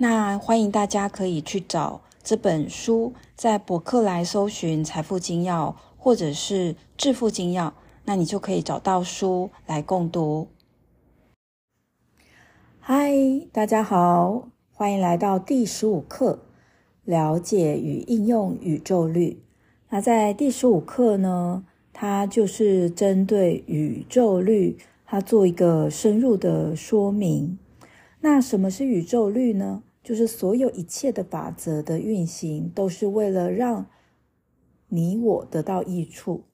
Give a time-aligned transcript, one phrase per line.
[0.00, 7.70] 那欢迎大家可以去找这本书，在博客来搜寻《财富金要》或者是《致富金要》，
[8.04, 10.46] 那你就可以找到书来共读。
[12.78, 13.12] 嗨，
[13.50, 16.44] 大家好，欢迎来到第十五课，
[17.04, 19.42] 了解与应用宇宙律。
[19.88, 27.58] 那在第十五课呢，它就是针对宇宙律，它做一个深入的说明。
[28.20, 29.82] 那什么是宇宙律呢？
[30.02, 33.86] 就是所有一切的法则的运行，都是为了让
[34.88, 36.44] 你我得到益处。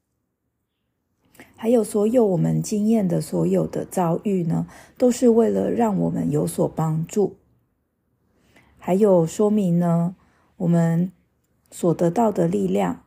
[1.57, 7.37] 还有所有我们经验的所有的遭遇呢，都是为了让我们有所帮助。
[8.79, 10.15] 还有说明呢，
[10.59, 11.11] 我们
[11.71, 13.05] 所得到的力量，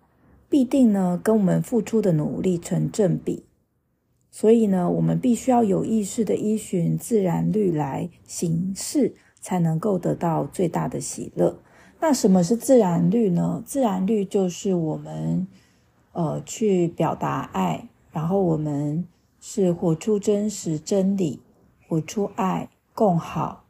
[0.50, 3.46] 必定呢跟我们付出的努力成正比。
[4.32, 9.16] 所以呢，我们必须要有意识的依循自然律来行事。
[9.48, 11.58] 才能够得到最大的喜乐。
[12.02, 13.64] 那什么是自然律呢？
[13.66, 15.48] 自然律就是我们
[16.12, 19.08] 呃去表达爱，然后我们
[19.40, 21.40] 是活出真实真理，
[21.88, 23.64] 活出爱共好，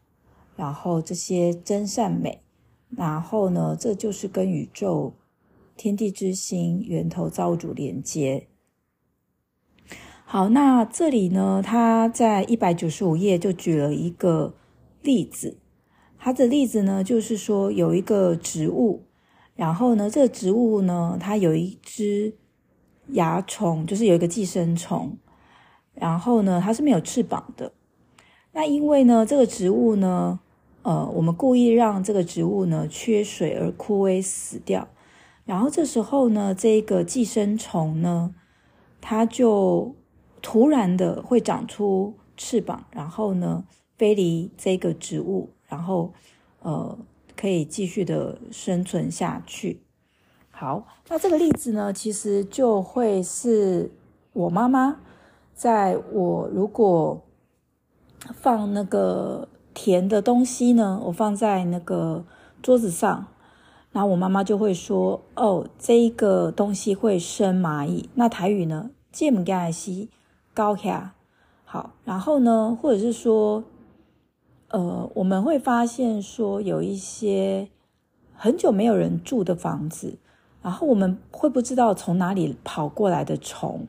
[0.56, 2.42] 然后这些真善美，
[2.90, 5.14] 然后呢，这就是跟宇宙
[5.76, 8.48] 天地之心源头造物主连接。
[10.26, 14.56] 好，那这里呢，他在一百九十五页就举了一个
[15.04, 15.56] 例子，
[16.28, 19.06] 他的例子呢，就是说有一个植物，
[19.56, 22.34] 然后呢，这个植物呢，它有一只
[23.14, 25.18] 蚜虫，就是有一个寄生虫，
[25.94, 27.72] 然后呢，它是没有翅膀的。
[28.52, 30.42] 那因为呢，这个植物呢，
[30.82, 34.90] 呃，我们故意让这个植物呢缺水而枯萎死掉，
[35.46, 38.36] 然后这时候呢，这个寄生虫呢，
[39.00, 39.96] 它就
[40.42, 43.64] 突然的会长出翅膀，然后呢，
[43.98, 46.14] 飞离这个植物，然后
[46.62, 46.98] 呃，
[47.36, 49.82] 可以继续的生存下去。
[50.50, 53.92] 好，那这个例子呢，其实就会是
[54.34, 55.00] 我妈妈，
[55.54, 57.22] 在我如果
[58.34, 62.26] 放那个甜的东西呢，我放在那个
[62.62, 63.28] 桌子上，
[63.92, 70.10] 然后我妈妈就会说：“哦，这一个东西会生蚂蚁。”那台语呢，芥末干西
[70.54, 71.14] 高卡。
[71.66, 73.64] 好，然后呢，或者是说。
[74.70, 77.70] 呃，我们会发现说有一些
[78.34, 80.18] 很久没有人住的房子，
[80.62, 83.88] 然后我们会不知道从哪里跑过来的虫，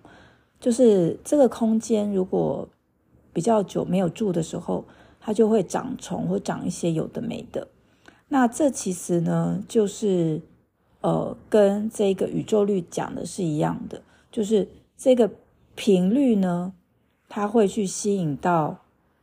[0.61, 2.69] 就是这个空间如果
[3.33, 4.85] 比较久没有住的时候，
[5.19, 7.67] 它就会长虫或长一些有的没的。
[8.29, 10.41] 那这其实呢，就是
[11.01, 14.01] 呃，跟这个宇宙律讲的是一样的，
[14.31, 15.29] 就是这个
[15.75, 16.73] 频率呢，
[17.29, 18.79] 它会去吸引到。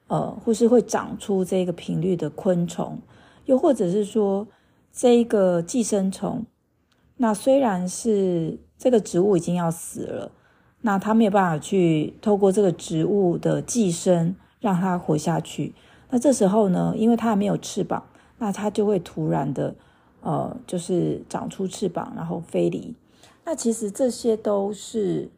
[0.08, 3.00] 呃，或是会长出这个频率的昆虫，
[3.46, 4.48] 又或者是说
[4.94, 6.46] 这个寄生虫，
[7.18, 10.32] 那虽然是这个植物已经要死了，
[10.82, 15.74] 那它没有办法去透过这个植物的寄生让它活下去。
[16.12, 18.06] 那这时候呢，因为它还没有翅膀，
[18.38, 19.74] 那它就会突然的
[20.22, 22.94] 呃，就是长出翅膀，然后飞离。
[23.44, 25.32] 那其实这些都是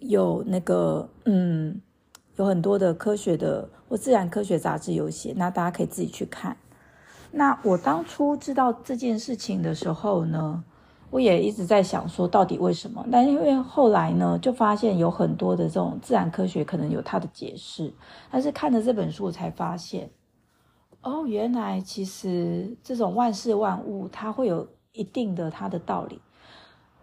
[0.00, 1.80] 有那个嗯。
[2.36, 6.56] 有很多的科学的或自然科学杂志有写，那大家可以自己去看。
[7.30, 10.62] 那我当初知道这件事情的时候呢，
[11.10, 13.04] 我也一直在想说，到底为什么？
[13.10, 17.92] 但因为后来呢，就发现有很多的这种自然科学可能有它的解释，
[18.30, 20.10] 但是看了这本书，我才发现，
[21.02, 26.20] 哦，原来其实这种万事万物它会有一定的它的道理。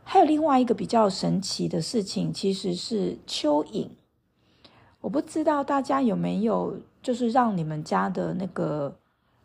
[0.03, 3.87] 还有另外一个比较神奇的事情，其实是蚯蚓。
[5.01, 8.95] 我不知道大家有没有，就是让你们家的那个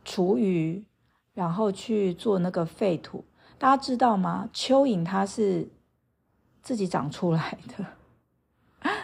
[0.05, 0.85] 厨余，
[1.32, 3.25] 然后去做那个废土。
[3.58, 4.50] 大家知道吗？
[4.53, 5.67] 蚯蚓它是
[6.62, 7.87] 自己长出来的，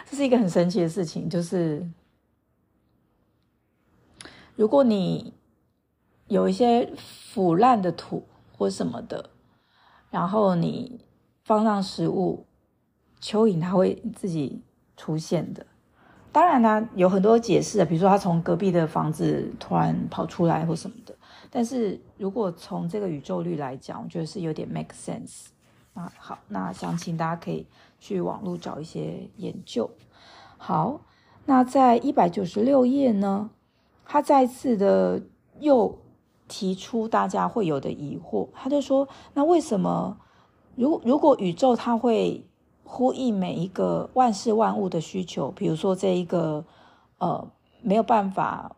[0.05, 1.27] 这是一个很神奇的事情。
[1.27, 1.89] 就是
[4.55, 5.33] 如果你
[6.27, 9.31] 有一些腐烂的土或什么的，
[10.11, 10.99] 然后你
[11.43, 12.45] 放上食物，
[13.19, 14.61] 蚯蚓它会自己
[14.95, 15.65] 出现的。
[16.33, 21.15] 当然呢，有很多解释，比如说他从隔壁的房子突然跑出来或什么的。
[21.51, 25.45] 但是如果从这个宇宙律来讲，我觉得是有点 make sense
[25.93, 26.11] 啊。
[26.17, 27.67] 好，那想请大家可以
[27.99, 29.87] 去网络找一些研究。
[30.57, 31.01] 好，
[31.45, 33.51] 那在一百九十六页呢，
[34.03, 35.21] 他再次的
[35.59, 35.99] 又
[36.47, 40.17] 提出大家会有的疑惑，他就说：那为什么
[40.75, 42.43] 如如果宇宙它会
[42.83, 46.65] 呼应每一个万事万物的需求，比如说这一个
[47.17, 47.47] 呃
[47.81, 48.75] 没有办法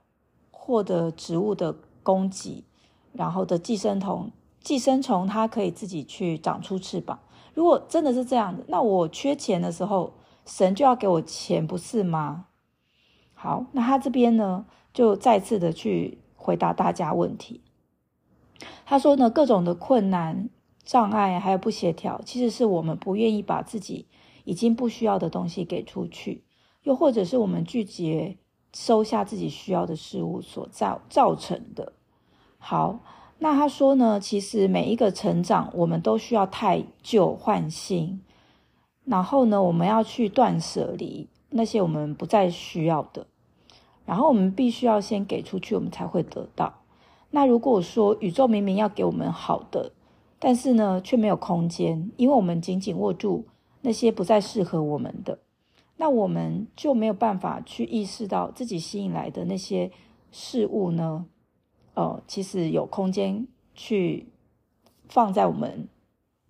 [0.52, 2.63] 获得植物的供给，
[3.13, 4.31] 然后的寄生虫，
[4.62, 7.19] 寄生虫它可以自己去长出翅膀。
[7.54, 10.13] 如果真的是这样的，那我缺钱的时候，
[10.46, 12.48] 神就要给我钱，不是吗？
[13.34, 17.62] 好，那他这边呢，就再次的去回答大家问题。
[18.86, 20.50] 他说呢，各种的困难、
[20.86, 24.06] 障碍还有不协调，其实是我们不愿意把自己
[24.46, 26.44] 已经不需要的东西给出去，
[26.84, 28.38] 又或者是我们拒绝。
[28.78, 31.94] 收下自己需要的事物所造造成的。
[32.58, 33.00] 好，
[33.40, 38.20] 那他说呢，其实每一个成长，我们都需要汰旧换新，
[39.06, 43.28] 然后呢，我们要去断舍离那些我们不再需要的，
[44.06, 46.81] 然后我们必须要先给出去，我们才会得到。
[47.31, 49.94] 那如果说宇宙明明要给我们好的，
[50.45, 53.47] 但是呢，却没有空间，因为我们紧紧握住
[53.81, 55.39] 那些不再适合我们的。
[55.97, 59.89] 那我们就没有办法去意识到自己吸引来的那些
[60.31, 61.25] 事物呢？
[61.95, 64.27] 呃，其实有空间去
[65.09, 65.88] 放在我们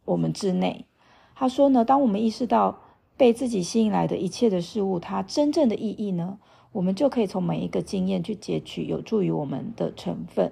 [0.03, 0.85] 我们之内。
[1.33, 2.81] 他说呢，当我们意识到
[3.15, 6.37] 被自己吸引来的一切的事物，它真正的意义呢，
[6.73, 10.51] 我们就可以从每一个经验去截取有助于我们的成分。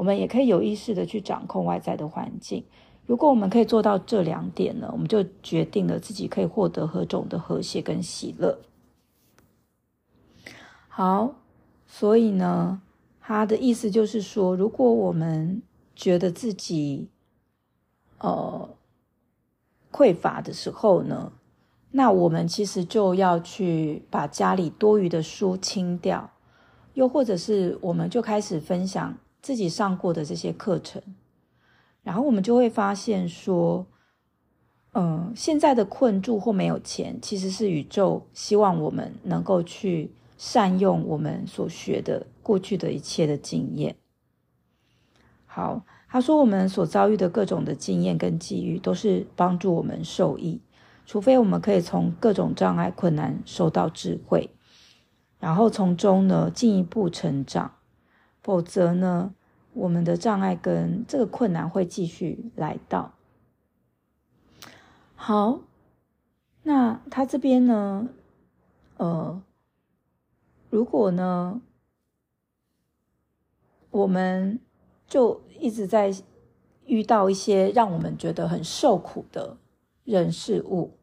[0.00, 2.64] 我们也可以有意识的去掌控外在的环境。
[3.04, 8.58] 如果我们可以做到这两点呢，我们就决定了自己可以获得何种的和谐跟喜乐。
[10.88, 11.34] 好，
[11.86, 12.80] 所以呢，
[13.20, 15.60] 他的意思就是说，如果我们
[15.94, 17.10] 觉得自己
[18.20, 18.70] 呃
[19.92, 21.30] 匮乏的时候呢，
[21.90, 26.30] 那我们其实就要去把家里多余的书清掉，
[26.94, 31.02] 又或者是我们就开始分享自己上过的这些课程。
[32.02, 33.86] 然后我们就会发现说，
[34.92, 43.94] 嗯，现在的困住或没有钱，其实是宇宙希望我们能够去善用我们所学的过去的一切的经验。
[45.44, 50.60] 好，他说我们所遭遇的各种的经验跟机遇，都是帮助我们受益，
[51.04, 54.50] 除非我们可以从各种障碍困难收到智慧，
[55.38, 57.74] 然后从中呢进一步成长，
[58.42, 59.34] 否则呢，
[59.74, 63.12] 我们的障碍跟这个困难会继续来到。
[65.14, 65.60] 好，
[66.62, 68.08] 那他这边呢？
[68.96, 69.42] 呃，
[70.70, 71.60] 如果呢，
[73.90, 74.58] 我们
[75.06, 76.14] 就一直在
[76.86, 79.58] 遇到一些让我们觉得很受苦的
[80.04, 80.96] 人事物，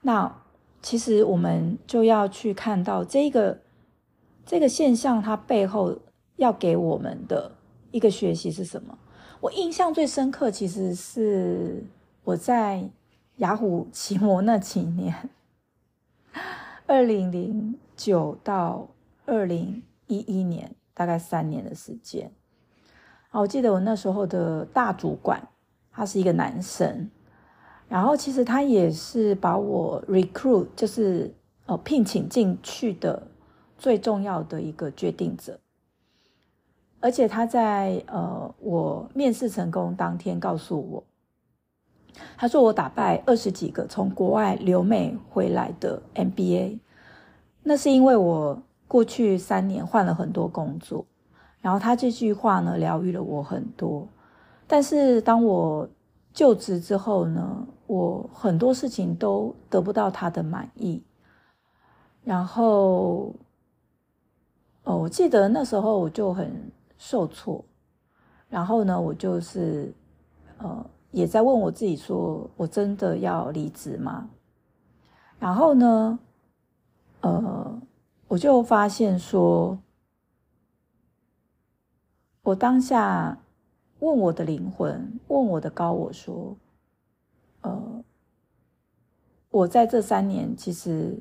[0.00, 0.42] 那
[0.80, 3.60] 其实我们就要去看到这个
[4.46, 5.98] 这个现象，它背后。
[6.36, 7.52] 要给我们的
[7.90, 8.98] 一个学习是什么？
[9.40, 11.84] 我印象最深刻，其实是
[12.24, 12.88] 我在
[13.36, 15.28] 雅虎奇摩那几年，
[16.86, 18.88] 二零零九到
[19.26, 22.30] 二零一一年，大概三年的时间。
[23.32, 25.48] 我记得我那时候的大主管，
[25.92, 27.10] 他是一个男生，
[27.88, 31.34] 然后其实他也是把我 recruit，就是
[31.66, 33.26] 呃聘请进去的
[33.76, 35.60] 最重要的一个决定者。
[36.98, 41.04] 而且他在呃，我面试成功当天告诉我，
[42.36, 46.80] 他说我打败二十几个从国外留美回来的 MBA，
[47.62, 51.04] 那是因为我过去三年换了很多工作，
[51.60, 54.08] 然后他这句话呢疗愈了我很多。
[54.66, 55.88] 但是当我
[56.32, 61.02] 就职之后呢，我很多事情都得不到他的满意，
[62.24, 63.32] 然后
[64.82, 66.72] 哦，我记得那时候我就很。
[66.98, 67.64] 受挫，
[68.48, 69.92] 然后呢，我就是，
[70.58, 74.30] 呃，也在问我自己说，我真的要离职吗？
[75.38, 76.18] 然后呢，
[77.20, 77.80] 呃，
[78.28, 79.78] 我就发现说，
[82.42, 83.38] 我当下
[83.98, 86.56] 问我的灵魂，问我的高我说，
[87.60, 88.04] 呃，
[89.50, 91.18] 我在这三年其实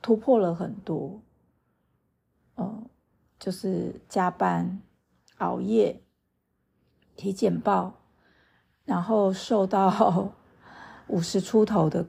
[0.00, 1.20] 突破了很多，
[2.54, 2.82] 呃。
[3.38, 4.80] 就是加班、
[5.38, 6.02] 熬夜、
[7.16, 7.94] 体检报，
[8.84, 10.32] 然后瘦到
[11.08, 12.06] 五十出头的，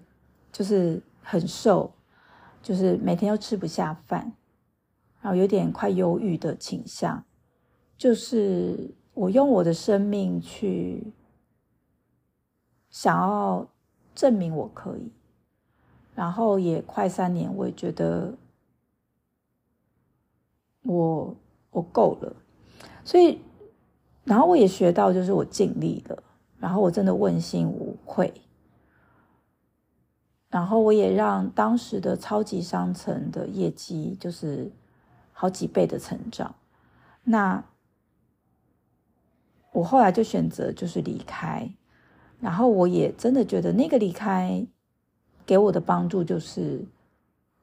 [0.51, 1.93] 就是很瘦，
[2.61, 4.33] 就是每天又吃不下饭，
[5.21, 7.23] 然后有点快忧郁的倾向，
[7.97, 11.13] 就是我用我的生命去
[12.89, 13.67] 想要
[14.15, 15.11] 证明我可以，
[16.15, 18.35] 然后也快三年，我也觉得
[20.87, 21.35] 我
[21.69, 22.35] 我够了，
[23.05, 23.39] 所以，
[24.23, 26.23] 然后我也学到，就是我尽力了，
[26.57, 28.33] 然后我真的问心无愧，
[30.49, 34.71] 然后我也让当时的超级商城的业绩就是
[35.31, 36.55] 好几倍的成长，
[37.23, 37.63] 那。
[39.73, 41.71] 我后来就选择就是离开，
[42.39, 44.65] 然后我也真的觉得那个离开
[45.45, 46.83] 给我的帮助就是，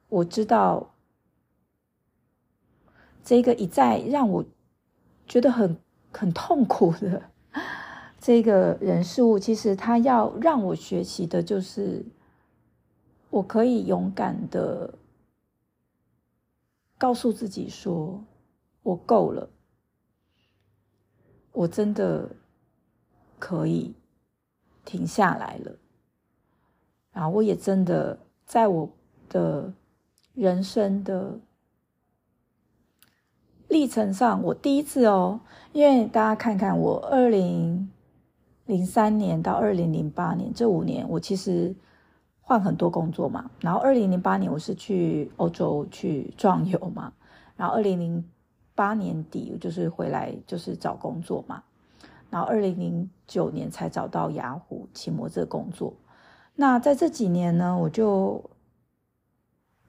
[0.08, 0.93] 我知道
[3.24, 4.44] 这个一再让我
[5.26, 5.76] 觉得很
[6.12, 7.30] 很痛苦的
[8.20, 12.04] 这个人事物，其实他要让我学习的就是，
[13.30, 14.94] 我可以勇敢的
[16.98, 18.22] 告诉自己说，
[18.82, 19.48] 我够了。
[21.52, 22.28] 我真的
[23.38, 23.94] 可以
[24.84, 25.76] 停下来了，
[27.12, 28.90] 然后我也真的在我
[29.28, 29.72] 的
[30.34, 31.38] 人生的
[33.68, 35.40] 历程上，我第一次哦，
[35.72, 37.90] 因为大家看看我二零
[38.66, 41.74] 零三年到二零零八年这五年，我其实
[42.40, 47.12] 换很多工作嘛，然后二零零八年我是去欧洲去壮游嘛，
[47.56, 48.24] 然后二零零。
[48.76, 51.62] 八年底就是回来，就是找工作嘛。
[52.28, 55.94] 然后二零零九年才找到雅虎奇摩这个工作。
[56.56, 58.42] 那在这几年呢，我就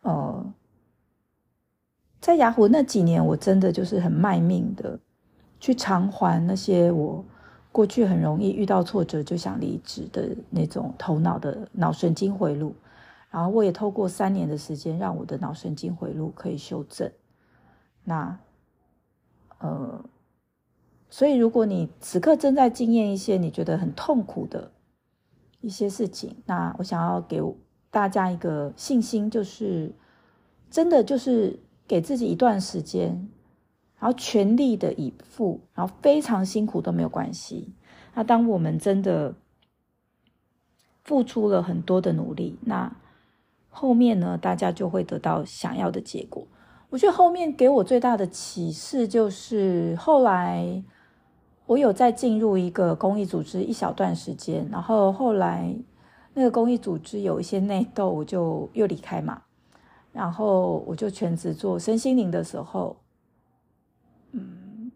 [0.04, 0.54] 呃，
[2.26, 5.00] 在雅虎那几年，我真的就是很卖命的
[5.60, 7.24] 去偿还那些我
[7.72, 12.74] 过去很容易遇到挫折就想离职的那种头脑的脑神经回路。
[13.30, 17.12] 然后我也透过三年的时间，让我的脑神经回路可以修正。
[18.04, 18.40] 那。
[19.60, 20.04] 呃，
[21.10, 24.72] 所以如果你此刻正在经验一些你觉得很痛苦的
[25.62, 27.40] 一些事情，那我想要给
[27.92, 29.94] 大家一个信心，就是
[30.72, 33.30] 真的就是给自己一段时间，
[34.00, 37.74] 然后全力的以赴，然后非常辛苦都没有关系。
[38.14, 39.36] 那当我们真的
[41.04, 42.96] 付出了很多的努力，那
[43.70, 46.48] 后面呢，大家就会得到想要的结果。
[46.90, 50.82] 我觉得后面给我最大的启示就是，后来
[51.66, 55.76] 我有再进入一个公益组织一小段时间，然后后来
[56.34, 59.42] 那个公益组织有一些内斗，我就又离开嘛，
[60.16, 62.96] 然后我就全职做身心灵的时候，
[64.32, 64.90] 嗯，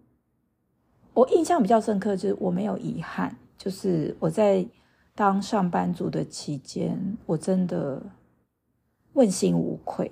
[1.13, 4.65] 我印象比较深刻就是我没有遗憾，就是我在
[5.13, 8.01] 当上班族的期间，我真的
[9.11, 10.09] 问心无愧。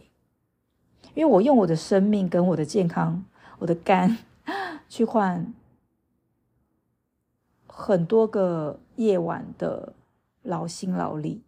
[1.16, 3.24] 因为我用我的生命跟我的健康，
[3.60, 4.18] 我的肝
[4.90, 5.54] 去换
[7.66, 9.94] 很多个夜晚的
[10.44, 11.47] 劳心劳力。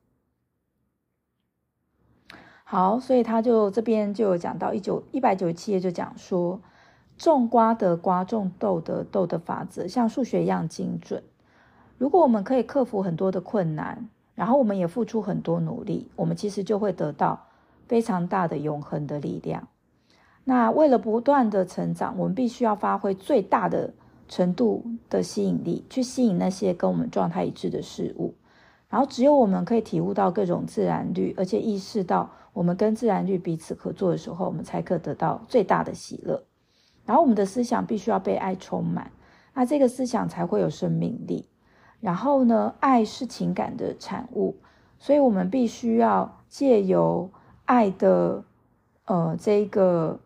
[2.71, 6.59] 好，所以他就这边就有讲到一九一百九十七页就讲说，
[7.17, 11.23] 种瓜得瓜，种豆得豆的法则像数学一样精准。
[11.97, 17.47] 如果我们可以克服很多的困难，然后我们也付出很多努力，我们其实就会得到。
[17.87, 19.67] 非常大的永恒的力量。
[20.43, 23.91] 那为了不断的成长，我们必须要发挥最大的
[24.27, 28.35] 程度的吸引力，去吸引那些跟我们状态一致的事物。
[28.89, 36.43] 然后，只有我们可以体悟到各种自然律，而且意识到我们跟自然律彼此合作的时候，我们才可得到最大的喜乐。
[37.05, 39.13] 然后，我们的思想必须要被爱充满，
[39.53, 41.47] 那这个思想才会有生命力。
[42.01, 44.57] 然后呢，爱是情感的产物，
[44.97, 47.31] 所以我们必须要借由。
[47.63, 48.43] 爱的，
[49.05, 50.19] 呃，这个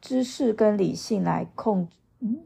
[0.00, 2.40] 知识跟理性来控制，嗯，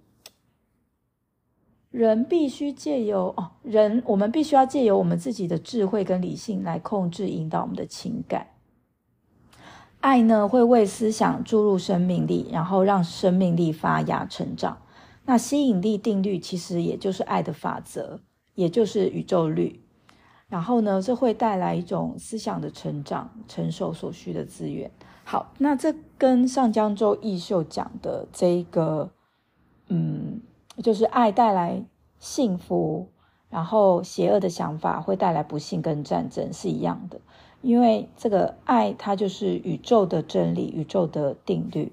[1.91, 8.49] 人必须借由哦，人我们必须要借由我们自己的智慧跟理性来控制、引导我们的情感。
[10.07, 14.79] 爱呢，会为思想注入生命力，然后让生命力发芽成长。
[15.25, 18.21] 那吸引力定律其实也就是爱的法则，
[18.55, 19.83] 也就是宇宙律。
[20.47, 24.89] 然后呢，这会带来一种思想的成长，承受所需的资源。
[25.25, 29.11] 好，那这跟上江州义秀讲的这个，
[29.89, 30.41] 嗯，
[30.85, 31.85] 就是爱带来
[32.21, 33.09] 幸福，
[33.51, 37.21] 然后邪恶的想法会带来不幸跟战争是一样的。
[37.63, 41.93] 因为这个爱，它就是宇宙的真理，宇宙的定律。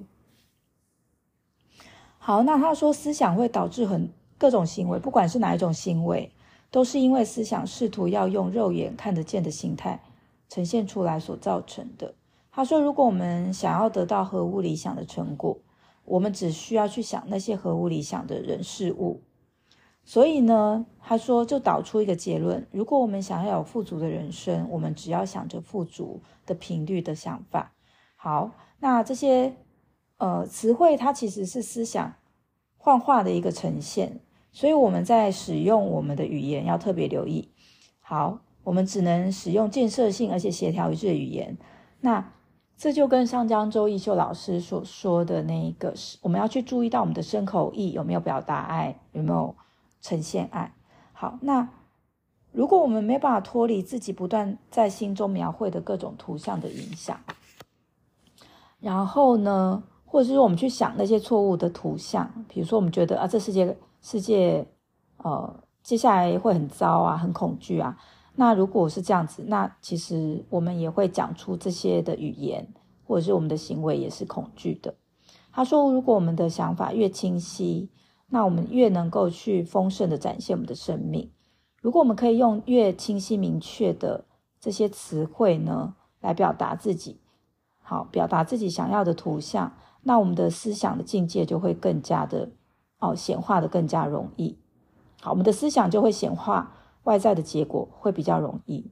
[2.18, 6.32] 好，那他说思想会导致很各种行为，不管是哪一种行为。
[6.72, 10.02] 都是因为思想试图要用肉眼看得见的形态
[10.50, 12.16] 呈现出来所造成的。
[12.52, 15.60] 他说，如果我们想要得到合乎理想的成果，
[16.04, 19.22] 我们只需要去想那些合乎理想的人事物。
[20.06, 27.72] 所以呢，他说就导出一个结论：如果我们想要有富足的人生，我们只要想着富足的频率的想法。
[28.16, 29.56] 好，那这些
[30.18, 32.16] 呃词汇，它其实是思想
[32.78, 34.20] 幻化的一个呈现，
[34.52, 37.50] 所以我们在使用我们的语言要特别留意。
[38.02, 41.58] 好，我们只能使用建设性而且协调一致的语言。
[42.02, 42.34] 那
[42.76, 49.56] 这就跟上江周逸秀老师所说的那一个是，我们要去注意到我们的身口意有没有表达爱，有没有
[50.04, 50.76] 呈现爱。
[51.14, 51.68] 好，那
[52.52, 57.20] 如果我们没办法脱离自己不断在心中描绘的各种图像的影响。
[58.80, 64.68] 然后呢，或者是我们去想那些错误的图像，比如说我们觉得啊，这世界世界，
[65.18, 67.98] 呃，接下来会很糟啊，很恐惧啊。
[68.36, 72.68] 那如果是这样子，那其实我们也会讲出这些的语言，
[73.08, 74.94] 或者是我们的行为也是恐惧的。
[75.52, 77.90] 他说，如果我们的想法越清晰，
[78.34, 81.32] 那我们越能够去丰盛的展现我们的生命。
[81.84, 84.26] 如果我们可以用越清晰明确的
[84.60, 87.20] 这些词汇呢，来表达自己。
[87.84, 89.72] 好，表达自己想要的图像，
[90.02, 92.50] 那我们的思想的境界就会更加的
[92.98, 94.58] 哦显化的更加容易。
[95.22, 98.90] 好，我们的思想就会显化外在的结果会比较容易。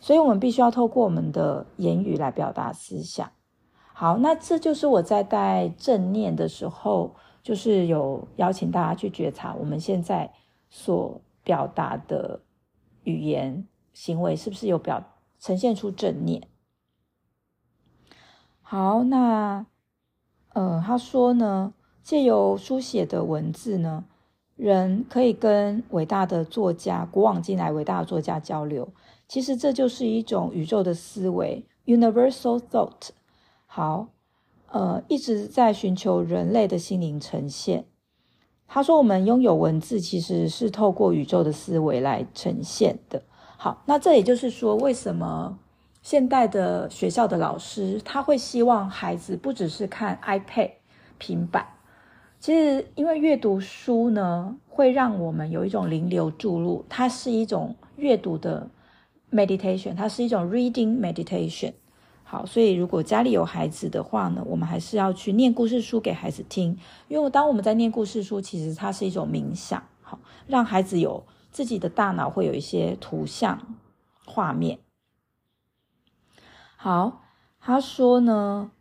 [0.00, 3.30] 所以，我们必须要透过我们的言语来表达思想。
[3.94, 7.14] 好，那这就是我在带正念的时候，
[7.46, 10.32] 就是有邀请大家去觉察我们现在
[10.68, 12.40] 所表达的
[13.04, 15.00] 语言行为是不是有表
[15.38, 16.42] 呈现出正念。
[18.60, 19.64] 好，那，
[20.54, 21.72] 呃，他说呢，
[22.02, 24.06] 借由书写的文字呢，
[24.56, 28.88] 人可以跟伟大的作家、古往今来伟大的作家交流。
[29.28, 33.10] 其实这就是一种宇宙的思维 （universal thought）。
[33.66, 34.08] 好，
[34.70, 37.84] 呃，一直在寻求人类的心灵呈现。
[38.68, 43.22] 他说，我们拥有文字，其实是透过宇宙的思维来呈现的。
[43.56, 45.58] 好，那这也就是说，为什么？
[46.02, 50.70] 现代的学校的老师，他会希望孩子不只是看 iPad
[51.18, 51.66] 平板。
[52.38, 58.70] 其实，因为阅读书呢，会让我们有一种灵流注入，它是一种阅读的
[59.32, 61.72] meditation，它是一种 reading meditation。
[62.28, 73.76] 好，所以如果家里有孩子的话呢，我们还是要去念故事书给孩子听，因为当我们在念故事书，其实它是一种冥想，好，让孩子有自己的大脑会有一些图像
[74.24, 74.80] 画面。
[76.76, 77.22] 好，
[77.60, 78.72] 他说呢，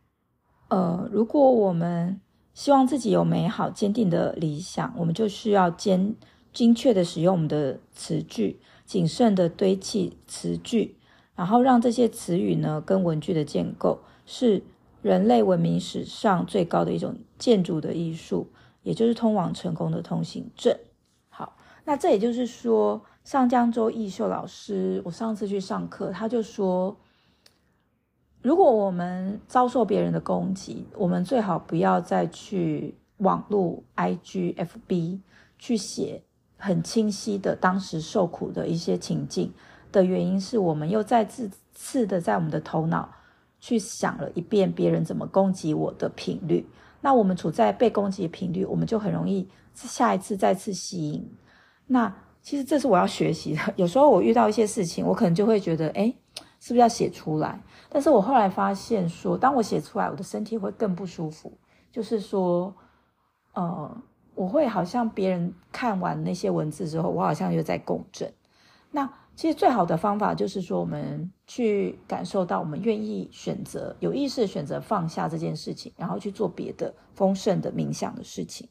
[0.70, 2.20] 呃，如果我们
[2.56, 6.16] 希望自己有美好坚定的理想，我们就需要精
[6.52, 10.98] 精确的使用我们的词句，谨慎的堆砌词句，
[11.36, 14.64] 然后让这些词语呢跟文句的建构是
[15.02, 18.48] 人类文明史上最高的一种建筑的艺术，
[18.84, 20.78] 也就是通往成功的通行证。
[21.30, 26.98] 好，那这也就是说，上江周逸秀老师，我上次去上课，他就说。
[28.42, 35.22] 如果我们遭受别人的攻击，我们最好不要再去网络 IG、FB
[35.58, 36.22] 去写
[36.56, 39.52] 很清晰的当时受苦的一些情境
[40.00, 43.10] 的原因，是我们又再次次的在我们的头脑
[43.60, 46.68] 去想了一遍别人怎么攻击我的频率。
[47.02, 51.28] 那我们处在被攻击的频率，我们就很容易下一次再次吸引。
[51.88, 53.74] 那其实这是我要学习的。
[53.76, 56.16] 有时候我遇到一些事情，我可能就会觉得，诶，
[56.60, 57.62] 是不是要写出来？
[57.90, 61.52] 但是我后来发现说，当我写出来，我的身体会更不舒服。
[61.92, 62.76] 就是说，
[63.54, 63.98] 呃，
[64.34, 68.32] 我会好像别人看完那些文字之后，我好像又在共振。
[68.92, 78.70] 那其实最好的方法就是说，我们去感受到，我们愿意选择，有意识选择放下这件事情，然后去做别的丰盛的冥想的事情。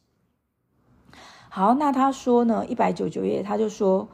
[1.50, 4.08] 好，那他说呢，一百九九页，他就说，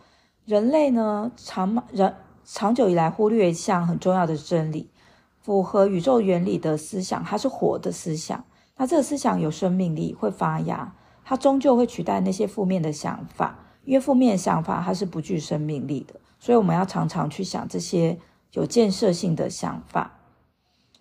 [0.45, 4.91] 人类呢，长人长久以来忽略一项很重要的真理。
[5.39, 8.45] 符合宇宙原理的思想，它是活的思想。
[8.77, 13.59] 那这个思想有生命力，会发芽，它终究会取代那些负面的想法。
[13.85, 18.19] 因为负面想法它是不具生命力的，所以我们要常常去想这些
[18.51, 20.19] 有建设性的想法。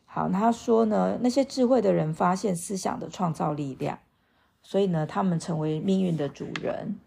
[0.05, 3.97] 好，他说呢，那些智慧的人发现思想的创造力量，
[4.61, 6.99] 所以呢，他们成为命运的主人。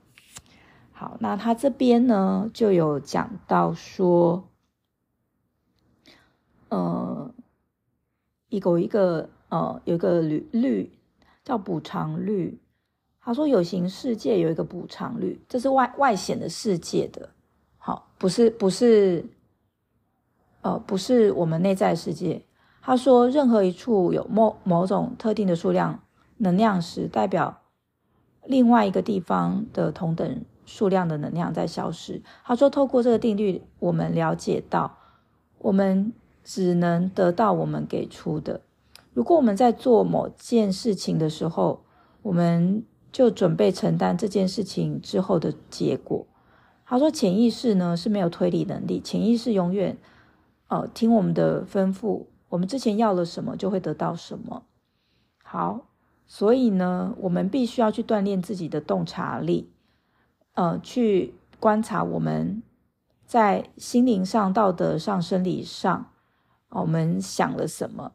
[0.91, 4.49] 好，那他这边呢就有讲到说。
[6.69, 7.35] 呃，
[8.49, 10.99] 一个一个呃，有一个律律
[11.45, 12.59] 叫补偿律。
[13.21, 17.29] 他说有形世界有一个补偿律，这是外外显的世界的，
[17.85, 19.27] 好，不是不是，
[20.61, 22.41] 呃，不是我们内在世界。
[22.81, 25.99] 他说任何一处有某某种特定的数量
[26.37, 27.63] 能量时，代表
[28.45, 32.23] 另外一个地方的同等数量的能量在消失。
[32.45, 34.99] 他说，透过这个定律，我们了解到，
[35.59, 36.13] 我们
[36.45, 38.61] 只能得到我们给出的。
[39.13, 41.83] 如果我们在做某件事情的时候，
[42.23, 46.25] 我们就准备承担这件事情之后的结果。
[46.93, 49.97] 他说，潜意识呢是没有推理能力，潜意识永远，
[50.69, 54.65] 呃，听我们的吩咐，我们之前要了什么就会得到什么。
[55.43, 55.87] 好，
[56.27, 59.71] 所以呢，我们必须要去锻炼自己的洞察力，
[60.53, 62.63] 呃，去观察我们
[63.25, 66.11] 在心灵上、道德上、生理上，
[66.69, 68.13] 我们想了什么。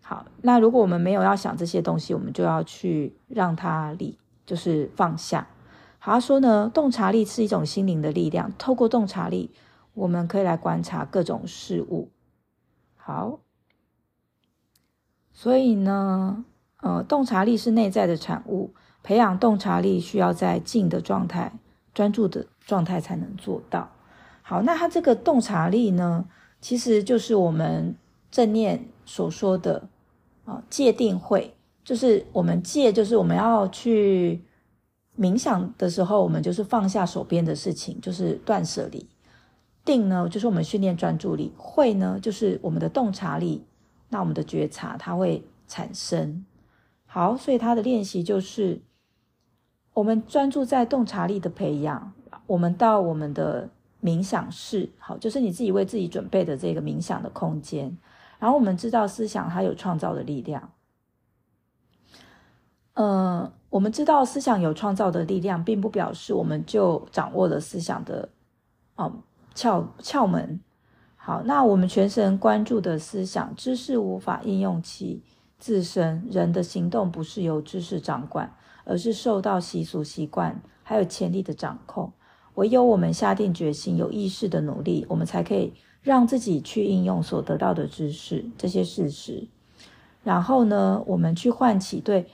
[0.00, 5.46] 好，那如果我们没有要想这些东西，我们就要去让它理，就是放下。
[6.00, 9.50] 好，他说呢，洞察力是一种心灵的力量，透过洞察力，
[9.94, 12.10] 我们可以来观察各种事物。
[12.96, 13.40] 好，
[15.32, 16.44] 所以呢，
[16.80, 21.52] 呃，洞察力是内在的产物，培养洞察力需要在静的状态、
[21.94, 23.92] 专注的状态才能做到。
[24.42, 26.26] 好，那它这个洞察力呢，
[26.60, 27.94] 其实就是我们
[28.30, 29.88] 正念所说的。
[30.46, 34.42] 啊，界定会就是我们界，就是我们要去
[35.18, 39.06] 冥想的时候，我们就是放下手边的事情，就是断舍离。
[39.84, 43.64] 定呢，就是我们训练专注力；会呢，就是我们的洞察力。
[44.08, 46.44] 那我们的觉察它会产生。
[47.06, 48.80] 好，所以它的练习就是
[49.94, 52.12] 我们专注在洞察力的培养。
[52.46, 53.70] 我们到我们的
[54.02, 57.96] 冥想室，好，就是你自己为自己准备的这个冥想的空间。
[58.38, 60.70] 然后我们知道思想它有创造的力量，
[63.00, 68.28] 呃，我们知道思想有创造的力量，并不表示我们就掌握了思想的
[68.96, 69.10] 哦
[69.54, 70.60] 窍窍门。
[71.16, 75.22] 好，那我们全神关注的思想，知识无法应用其
[75.58, 76.22] 自身。
[76.30, 82.12] 人的行动不是由知识掌管，而是受到习俗、习惯还有潜力的掌控。
[82.56, 85.72] 唯有我们下定决心、有意识的努力，我们才可以。
[86.02, 89.46] 让自己去应用所得到的知识，这些事实，
[90.22, 92.26] 然后呢，我们去唤起对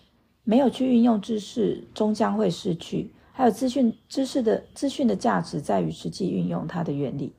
[0.46, 7.34] 没有去运用知识终将会失去，还有资讯知识的资讯的价值在于实际运用它的原理，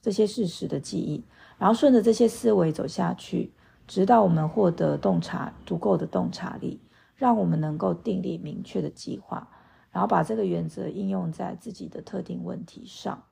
[0.00, 1.22] 这些事实的记忆，
[1.58, 3.52] 然后顺着这些思维走下去，
[3.86, 6.80] 直到我们获得洞察足够的洞察力，
[7.16, 9.46] 让我们能够订立明确的计划，
[9.90, 13.24] 然后把这个原则应用在自己的特定问题上。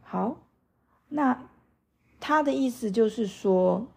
[0.00, 0.36] 好，
[1.08, 1.48] 那。
[2.24, 3.88] 他的意思就是说，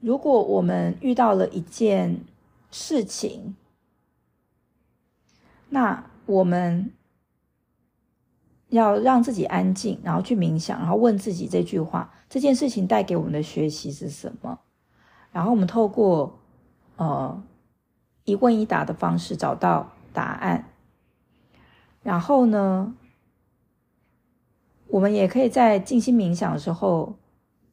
[0.00, 2.20] 如果我们遇到了一件
[2.78, 3.56] 事情，
[5.70, 6.92] 那我们
[8.68, 14.60] 要让自己安静，然后去冥想，然后问自己这句话：这件事情带给我们的学习是什么？
[15.32, 16.38] 然后我们透过
[16.96, 17.42] 呃
[18.24, 20.70] 一问一答的方式找到答案。
[22.02, 22.94] 然后呢，
[24.88, 27.16] 我们也可以在静心冥想的时候，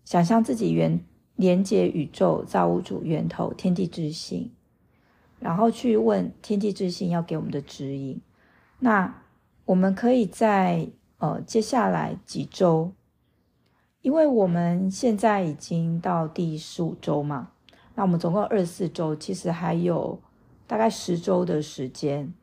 [0.06, 4.54] 想象自己连连接宇宙造物主源头天地之心，
[5.44, 8.22] 然后去问天地之心要给我们的指引。
[8.80, 9.14] 那
[9.66, 12.94] 我们可以在呃接下来几周，
[14.02, 17.52] 因为我们现在已经到第十五周嘛，
[17.94, 20.18] 那我们总共二十四周，其实还有
[20.66, 22.34] 大概十周的时间。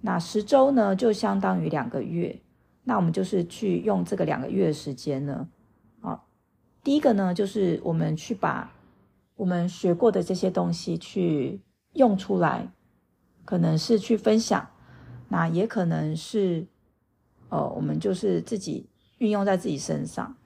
[0.00, 2.36] 那十周呢，就相当于两个月。
[2.82, 5.48] 那我们就是去用这个两个月的时间呢，
[6.00, 6.20] 啊，
[6.82, 8.72] 第一个呢，就是我们去把
[9.36, 11.60] 我们学过的这些东西去
[11.92, 12.72] 用出来，
[13.44, 14.68] 可能是去分享，
[15.28, 16.66] 那也可能是，
[17.48, 20.36] 呃，我们就是自己运用在自己身上。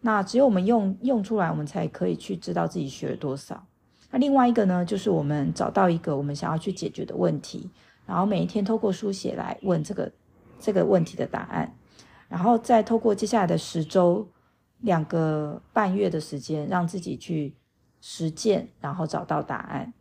[0.00, 3.66] 那只有我们用用出来，我们才可以去知道自己学了多少。
[4.10, 7.70] 那另外一个呢，就是我们找到一个我们想要去解决的问题，
[8.06, 10.10] 然后每一天透过书写来问这个。
[10.60, 11.72] 这个问题的答案，
[12.28, 14.28] 然后再透过接下来的十周、
[14.80, 17.54] 两个半月的时间，让自己去
[18.00, 19.94] 实践，然后找到答案。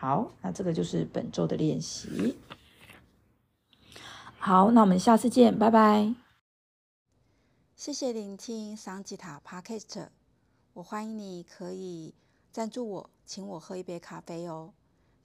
[0.00, 2.38] 好，那这个就是本周的练习。
[4.38, 6.14] 好，那我们下次见，拜拜。
[7.76, 10.08] 谢谢聆听桑吉塔 Podcast，
[10.72, 12.14] 我欢迎你可以
[12.50, 14.72] 赞助我，请我喝一杯咖啡哦，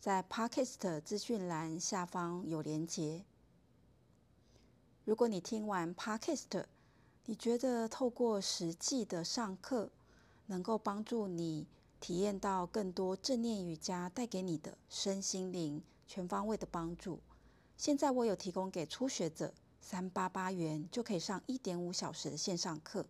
[0.02, 3.24] 在 Podcast 资讯栏下方有连结。
[5.06, 6.66] 如果你听完 Podcast，
[7.28, 9.90] 你觉得透过实际的上课，
[10.48, 11.66] 能够帮助你
[12.06, 17.20] 体验到更多正念瑜伽带给你的身心灵全方位的帮助。
[17.78, 23.08] 现在我有提供给初学者三八八元就可以上一点五小时的线上课，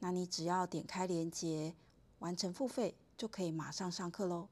[0.00, 1.72] 那你只要点开链接
[2.18, 4.48] 完成付费，就可以马上上课喽。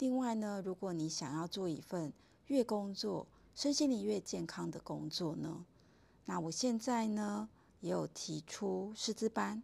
[0.00, 2.12] 另外呢，如果你想要做一份
[2.48, 5.64] 越工作身心灵越健康的工作呢，
[6.24, 9.62] 那我现在呢也有提出师资班。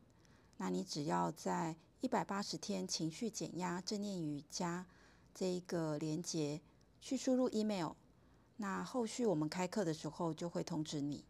[0.59, 4.85] 那你只要在一百八十天情绪减压正念瑜伽
[5.33, 6.61] 这一个连结
[7.01, 7.93] 去输入 email，
[8.57, 11.25] 那后续我们开课的时候就会通知你。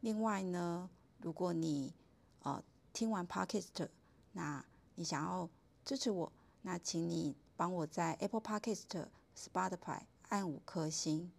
[0.00, 1.94] 另外呢，如果你
[2.40, 2.60] 呃
[2.92, 3.88] 听完 Podcast，
[4.32, 4.64] 那
[4.96, 5.48] 你想要
[5.84, 6.32] 支持我，
[6.62, 9.06] 那请你帮我在 Apple Podcast、
[9.38, 11.30] Spotify 按五颗星。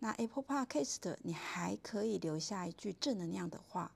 [0.00, 3.94] 那 Apple Podcast 你还可以留下一句正能量的话，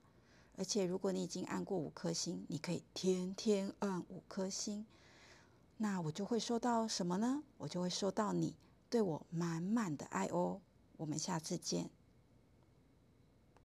[0.59, 4.85] 而且如果你已经按过五颗星，你可以天天按五颗星，
[5.77, 7.41] 那我就会收到什么呢？
[7.57, 8.53] 我就会收到你
[8.89, 10.59] 对我满满的爱哦。
[10.97, 11.89] 我们下次见。